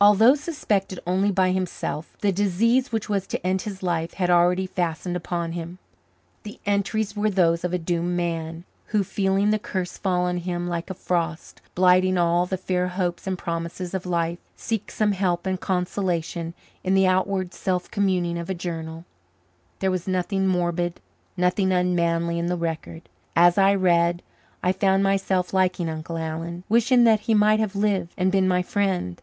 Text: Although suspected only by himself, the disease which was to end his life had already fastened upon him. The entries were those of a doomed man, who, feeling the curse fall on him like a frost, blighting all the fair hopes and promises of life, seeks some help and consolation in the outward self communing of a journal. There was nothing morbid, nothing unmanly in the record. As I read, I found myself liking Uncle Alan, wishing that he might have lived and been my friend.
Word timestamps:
Although 0.00 0.36
suspected 0.36 1.00
only 1.08 1.32
by 1.32 1.50
himself, 1.50 2.16
the 2.20 2.30
disease 2.30 2.92
which 2.92 3.08
was 3.08 3.26
to 3.26 3.44
end 3.44 3.62
his 3.62 3.82
life 3.82 4.14
had 4.14 4.30
already 4.30 4.64
fastened 4.64 5.16
upon 5.16 5.54
him. 5.58 5.78
The 6.44 6.60
entries 6.64 7.16
were 7.16 7.28
those 7.30 7.64
of 7.64 7.72
a 7.72 7.78
doomed 7.78 8.16
man, 8.16 8.62
who, 8.86 9.02
feeling 9.02 9.50
the 9.50 9.58
curse 9.58 9.98
fall 9.98 10.26
on 10.26 10.36
him 10.36 10.68
like 10.68 10.88
a 10.88 10.94
frost, 10.94 11.60
blighting 11.74 12.16
all 12.16 12.46
the 12.46 12.56
fair 12.56 12.86
hopes 12.86 13.26
and 13.26 13.36
promises 13.36 13.92
of 13.92 14.06
life, 14.06 14.38
seeks 14.54 14.94
some 14.94 15.10
help 15.10 15.46
and 15.46 15.60
consolation 15.60 16.54
in 16.84 16.94
the 16.94 17.08
outward 17.08 17.52
self 17.52 17.90
communing 17.90 18.38
of 18.38 18.48
a 18.48 18.54
journal. 18.54 19.04
There 19.80 19.90
was 19.90 20.06
nothing 20.06 20.46
morbid, 20.46 21.00
nothing 21.36 21.72
unmanly 21.72 22.38
in 22.38 22.46
the 22.46 22.56
record. 22.56 23.08
As 23.34 23.58
I 23.58 23.74
read, 23.74 24.22
I 24.62 24.70
found 24.70 25.02
myself 25.02 25.52
liking 25.52 25.88
Uncle 25.88 26.18
Alan, 26.18 26.62
wishing 26.68 27.02
that 27.02 27.22
he 27.22 27.34
might 27.34 27.58
have 27.58 27.74
lived 27.74 28.12
and 28.16 28.30
been 28.30 28.46
my 28.46 28.62
friend. 28.62 29.20